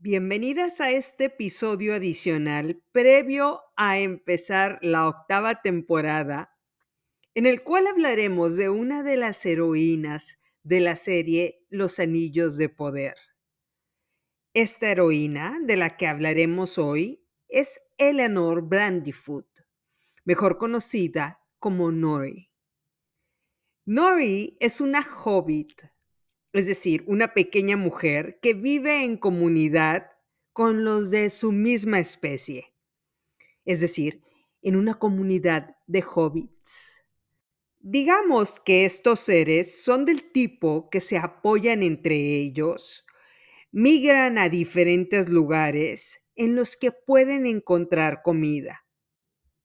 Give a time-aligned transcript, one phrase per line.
[0.00, 6.56] Bienvenidas a este episodio adicional previo a empezar la octava temporada,
[7.34, 12.68] en el cual hablaremos de una de las heroínas de la serie Los Anillos de
[12.68, 13.16] Poder.
[14.54, 19.48] Esta heroína de la que hablaremos hoy es Eleanor Brandyfoot,
[20.24, 22.52] mejor conocida como Nori.
[23.84, 25.82] Nori es una hobbit
[26.52, 30.10] es decir, una pequeña mujer que vive en comunidad
[30.52, 32.74] con los de su misma especie,
[33.64, 34.22] es decir,
[34.62, 37.04] en una comunidad de hobbits.
[37.78, 43.06] Digamos que estos seres son del tipo que se apoyan entre ellos,
[43.70, 48.84] migran a diferentes lugares en los que pueden encontrar comida.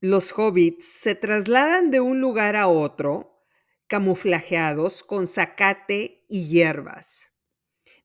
[0.00, 3.44] Los hobbits se trasladan de un lugar a otro
[3.88, 7.34] camuflajeados con zacate y hierbas.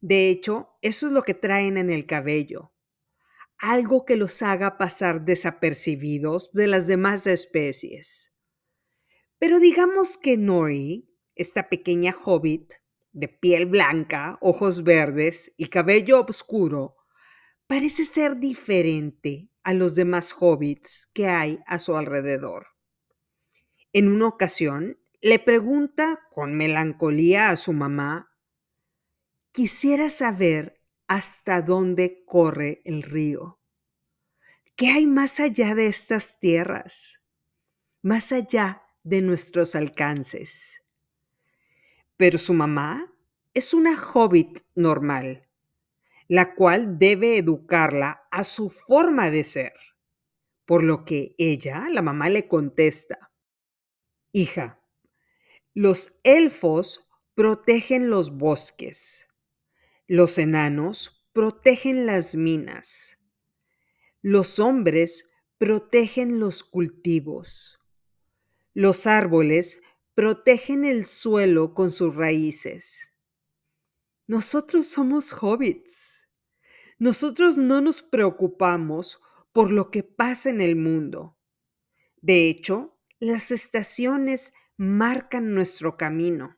[0.01, 2.73] De hecho, eso es lo que traen en el cabello,
[3.57, 8.33] algo que los haga pasar desapercibidos de las demás especies.
[9.37, 12.73] Pero digamos que Nori, esta pequeña hobbit,
[13.11, 16.95] de piel blanca, ojos verdes y cabello oscuro,
[17.67, 22.67] parece ser diferente a los demás hobbits que hay a su alrededor.
[23.93, 28.35] En una ocasión, le pregunta con melancolía a su mamá,
[29.53, 33.57] quisiera saber hasta dónde corre el río.
[34.75, 37.21] ¿Qué hay más allá de estas tierras?
[38.01, 40.81] Más allá de nuestros alcances.
[42.17, 43.09] Pero su mamá
[43.53, 45.47] es una hobbit normal,
[46.27, 49.73] la cual debe educarla a su forma de ser.
[50.65, 53.31] Por lo que ella, la mamá, le contesta,
[54.33, 54.82] Hija,
[55.73, 59.27] los elfos protegen los bosques.
[60.07, 63.17] Los enanos protegen las minas.
[64.21, 67.79] Los hombres protegen los cultivos.
[68.75, 69.81] Los árboles
[70.13, 73.13] protegen el suelo con sus raíces.
[74.27, 76.27] Nosotros somos hobbits.
[76.99, 79.19] Nosotros no nos preocupamos
[79.51, 81.35] por lo que pasa en el mundo.
[82.21, 86.57] De hecho, las estaciones marcan nuestro camino.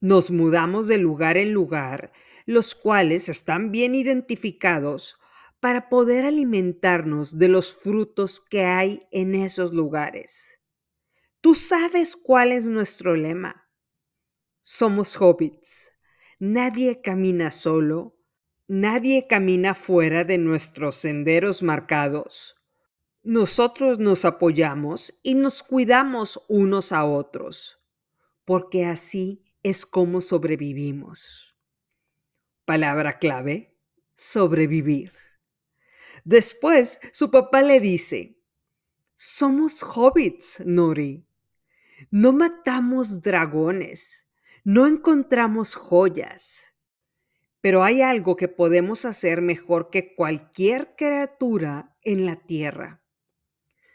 [0.00, 2.12] Nos mudamos de lugar en lugar,
[2.46, 5.18] los cuales están bien identificados
[5.60, 10.60] para poder alimentarnos de los frutos que hay en esos lugares.
[11.42, 13.68] Tú sabes cuál es nuestro lema.
[14.60, 15.90] Somos hobbits.
[16.38, 18.16] Nadie camina solo,
[18.66, 22.59] nadie camina fuera de nuestros senderos marcados.
[23.22, 27.84] Nosotros nos apoyamos y nos cuidamos unos a otros,
[28.46, 31.54] porque así es como sobrevivimos.
[32.64, 33.76] Palabra clave,
[34.14, 35.12] sobrevivir.
[36.24, 38.40] Después su papá le dice,
[39.14, 41.26] somos hobbits, Nori.
[42.10, 44.30] No matamos dragones,
[44.64, 46.74] no encontramos joyas,
[47.60, 52.99] pero hay algo que podemos hacer mejor que cualquier criatura en la tierra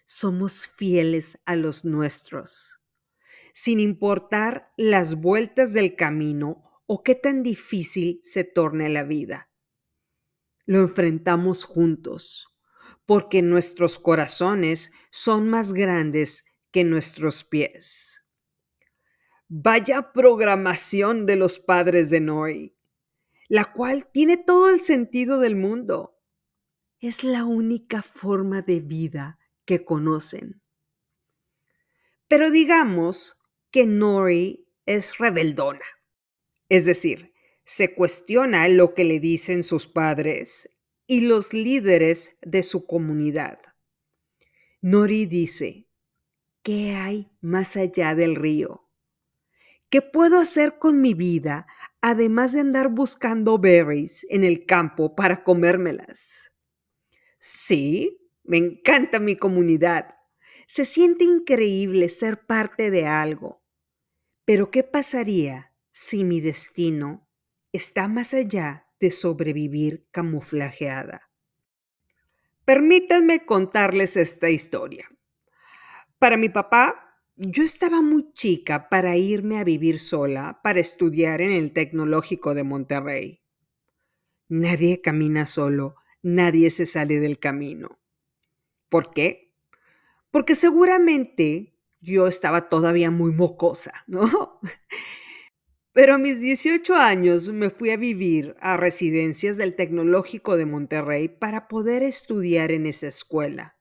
[0.06, 2.80] somos fieles a los nuestros,
[3.54, 9.50] sin importar las vueltas del camino o qué tan difícil se torne la vida.
[10.68, 12.48] Lo enfrentamos juntos,
[13.06, 18.24] porque nuestros corazones son más grandes que nuestros pies.
[19.48, 22.76] Vaya programación de los padres de Noé,
[23.48, 26.20] la cual tiene todo el sentido del mundo.
[27.00, 30.62] Es la única forma de vida que conocen.
[32.28, 33.40] Pero digamos
[33.72, 35.86] que Nori es rebeldona,
[36.70, 37.34] es decir,
[37.64, 40.70] se cuestiona lo que le dicen sus padres
[41.08, 43.60] y los líderes de su comunidad.
[44.82, 45.88] Nori dice,
[46.62, 48.90] ¿qué hay más allá del río?
[49.90, 51.68] ¿Qué puedo hacer con mi vida
[52.02, 56.52] además de andar buscando berries en el campo para comérmelas?
[57.40, 60.16] Sí, me encanta mi comunidad.
[60.68, 63.64] Se siente increíble ser parte de algo.
[64.46, 67.28] Pero ¿qué pasaría si mi destino
[67.72, 71.30] está más allá de sobrevivir camuflajeada?
[72.64, 75.10] Permítanme contarles esta historia.
[76.20, 81.52] Para mi papá, yo estaba muy chica para irme a vivir sola para estudiar en
[81.52, 83.42] el Tecnológico de Monterrey.
[84.48, 88.00] Nadie camina solo, nadie se sale del camino.
[88.90, 89.54] ¿Por qué?
[90.32, 94.60] Porque seguramente yo estaba todavía muy mocosa, ¿no?
[95.92, 101.30] Pero a mis 18 años me fui a vivir a residencias del Tecnológico de Monterrey
[101.30, 103.78] para poder estudiar en esa escuela.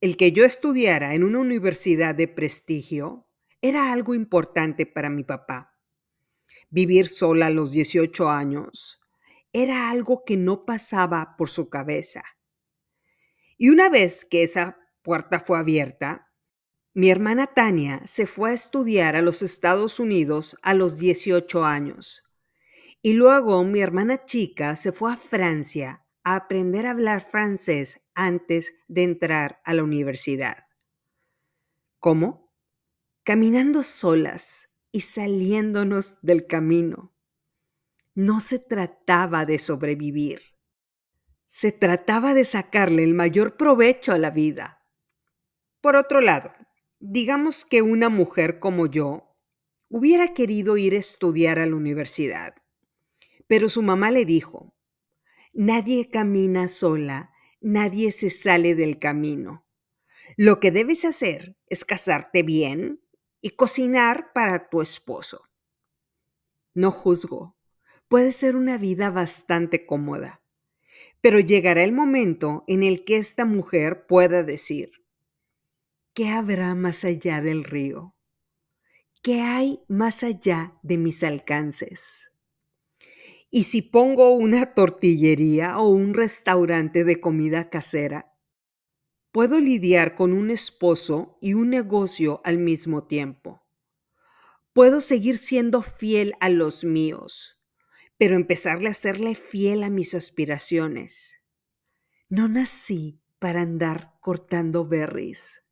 [0.00, 3.26] El que yo estudiara en una universidad de prestigio
[3.60, 5.78] era algo importante para mi papá.
[6.70, 9.00] Vivir sola a los 18 años
[9.52, 12.22] era algo que no pasaba por su cabeza.
[13.62, 16.32] Y una vez que esa puerta fue abierta,
[16.94, 22.24] mi hermana Tania se fue a estudiar a los Estados Unidos a los 18 años.
[23.02, 28.80] Y luego mi hermana chica se fue a Francia a aprender a hablar francés antes
[28.88, 30.64] de entrar a la universidad.
[32.00, 32.52] ¿Cómo?
[33.22, 37.14] Caminando solas y saliéndonos del camino.
[38.16, 40.51] No se trataba de sobrevivir.
[41.54, 44.86] Se trataba de sacarle el mayor provecho a la vida.
[45.80, 46.52] Por otro lado,
[47.04, 49.36] Digamos que una mujer como yo
[49.88, 52.54] hubiera querido ir a estudiar a la universidad,
[53.48, 54.76] pero su mamá le dijo,
[55.52, 59.66] nadie camina sola, nadie se sale del camino.
[60.36, 63.02] Lo que debes hacer es casarte bien
[63.40, 65.42] y cocinar para tu esposo.
[66.72, 67.56] No juzgo,
[68.06, 70.40] puede ser una vida bastante cómoda,
[71.22, 74.92] pero llegará el momento en el que esta mujer pueda decir,
[76.14, 78.14] ¿Qué habrá más allá del río?
[79.22, 82.30] ¿Qué hay más allá de mis alcances?
[83.50, 88.34] Y si pongo una tortillería o un restaurante de comida casera,
[89.30, 93.62] puedo lidiar con un esposo y un negocio al mismo tiempo.
[94.74, 97.61] Puedo seguir siendo fiel a los míos,
[98.22, 101.42] pero empezarle a serle fiel a mis aspiraciones.
[102.28, 105.64] No nací para andar cortando berries.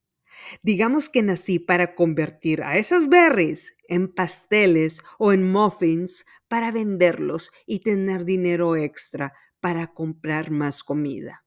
[0.60, 7.52] Digamos que nací para convertir a esos berries en pasteles o en muffins para venderlos
[7.66, 11.44] y tener dinero extra para comprar más comida.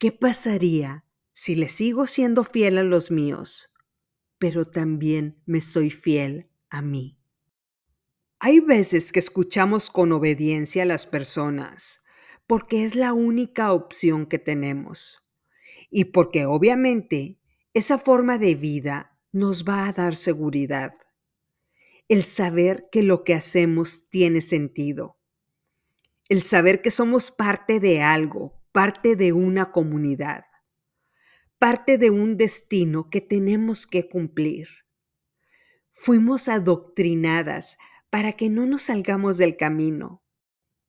[0.00, 3.70] ¿Qué pasaría si le sigo siendo fiel a los míos,
[4.36, 7.19] pero también me soy fiel a mí?
[8.42, 12.04] Hay veces que escuchamos con obediencia a las personas
[12.46, 15.30] porque es la única opción que tenemos
[15.90, 17.38] y porque obviamente
[17.74, 20.94] esa forma de vida nos va a dar seguridad.
[22.08, 25.18] El saber que lo que hacemos tiene sentido.
[26.30, 30.46] El saber que somos parte de algo, parte de una comunidad,
[31.58, 34.68] parte de un destino que tenemos que cumplir.
[35.92, 37.76] Fuimos adoctrinadas
[38.10, 40.22] para que no nos salgamos del camino,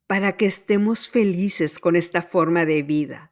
[0.07, 3.31] para que estemos felices con esta forma de vida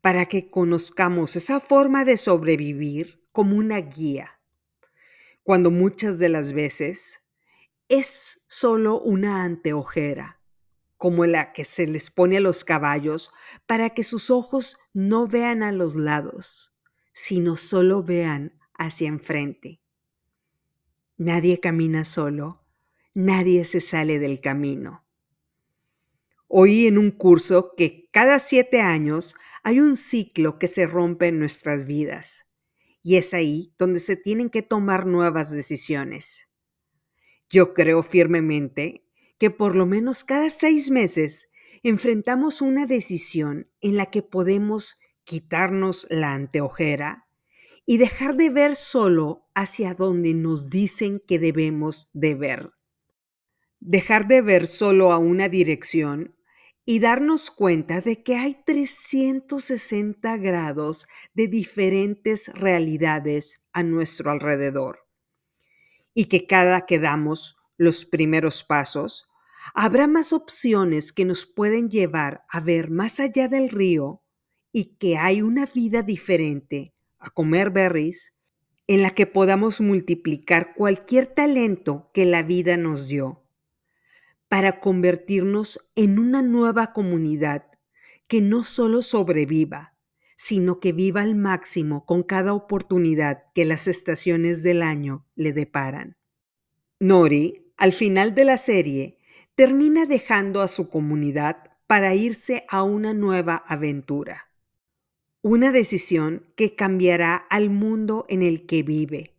[0.00, 4.40] para que conozcamos esa forma de sobrevivir como una guía,
[5.42, 7.28] cuando muchas de las veces
[7.88, 10.40] es solo una anteojera,
[10.96, 13.32] como la que se les pone a los caballos
[13.66, 16.76] para que sus ojos no vean a los lados,
[17.12, 19.80] sino solo vean hacia enfrente.
[21.16, 22.64] Nadie camina solo,
[23.14, 25.04] nadie se sale del camino.
[26.46, 31.38] Oí en un curso que cada siete años hay un ciclo que se rompe en
[31.38, 32.46] nuestras vidas
[33.02, 36.48] y es ahí donde se tienen que tomar nuevas decisiones.
[37.50, 39.04] Yo creo firmemente
[39.38, 41.50] que por lo menos cada seis meses
[41.82, 47.26] enfrentamos una decisión en la que podemos quitarnos la anteojera
[47.86, 52.72] y dejar de ver solo hacia donde nos dicen que debemos de ver.
[53.80, 56.34] Dejar de ver solo a una dirección
[56.84, 65.06] y darnos cuenta de que hay 360 grados de diferentes realidades a nuestro alrededor
[66.14, 69.28] y que cada que damos los primeros pasos,
[69.74, 74.22] habrá más opciones que nos pueden llevar a ver más allá del río
[74.72, 78.40] y que hay una vida diferente a comer berries
[78.86, 83.44] en la que podamos multiplicar cualquier talento que la vida nos dio
[84.48, 87.66] para convertirnos en una nueva comunidad
[88.28, 89.94] que no solo sobreviva,
[90.36, 96.16] sino que viva al máximo con cada oportunidad que las estaciones del año le deparan.
[97.00, 99.18] Nori, al final de la serie,
[99.54, 104.50] termina dejando a su comunidad para irse a una nueva aventura.
[105.42, 109.34] Una decisión que cambiará al mundo en el que vive.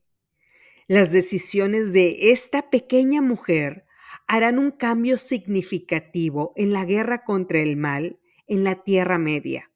[0.88, 3.86] Las decisiones de esta pequeña mujer
[4.30, 9.72] harán un cambio significativo en la guerra contra el mal en la Tierra Media.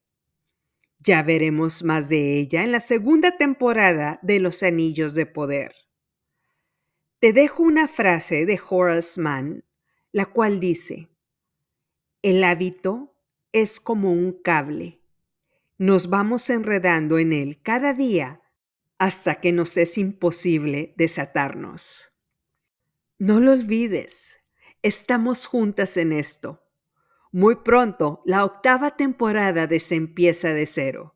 [1.00, 5.74] Ya veremos más de ella en la segunda temporada de Los Anillos de Poder.
[7.20, 9.66] Te dejo una frase de Horace Mann,
[10.12, 11.10] la cual dice,
[12.22, 13.18] el hábito
[13.54, 15.02] es como un cable.
[15.80, 18.44] Nos vamos enredando en él cada día
[19.00, 22.14] hasta que nos es imposible desatarnos.
[23.18, 24.43] No lo olvides,
[24.84, 26.62] estamos juntas en esto.
[27.32, 31.16] Muy pronto, la octava temporada de Se empieza de cero.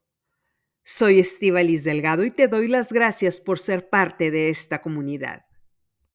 [0.83, 5.46] Soy Estivalis Delgado y te doy las gracias por ser parte de esta comunidad.